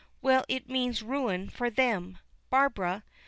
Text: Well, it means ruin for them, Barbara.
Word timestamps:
Well, 0.19 0.45
it 0.47 0.67
means 0.67 1.03
ruin 1.03 1.47
for 1.51 1.69
them, 1.69 2.17
Barbara. 2.49 3.03